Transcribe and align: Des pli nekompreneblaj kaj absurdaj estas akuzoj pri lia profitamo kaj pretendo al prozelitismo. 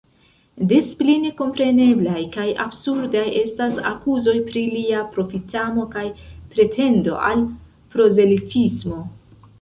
Des 0.69 0.85
pli 1.01 1.15
nekompreneblaj 1.25 2.23
kaj 2.35 2.45
absurdaj 2.63 3.23
estas 3.41 3.77
akuzoj 3.91 4.35
pri 4.49 4.65
lia 4.73 5.05
profitamo 5.13 5.85
kaj 5.95 6.07
pretendo 6.55 7.21
al 7.29 7.45
prozelitismo. 7.95 9.05